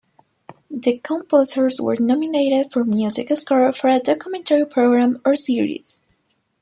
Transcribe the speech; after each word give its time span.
The 0.71 0.97
composers 0.97 1.79
were 1.79 1.95
nominated 1.95 2.73
for 2.73 2.83
Music 2.83 3.29
Score 3.37 3.71
for 3.71 3.87
a 3.87 3.99
Documentary 3.99 4.65
Program 4.65 5.21
or 5.23 5.35
Series. 5.35 6.01